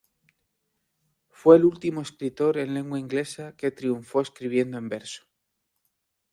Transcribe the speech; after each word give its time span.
Fue 1.29 1.57
el 1.57 1.63
último 1.63 2.01
escritor 2.01 2.57
en 2.57 2.73
lengua 2.73 2.97
inglesa 2.99 3.55
que 3.55 3.69
triunfó 3.69 4.21
escribiendo 4.21 4.79
en 4.79 4.89
verso. 4.89 5.27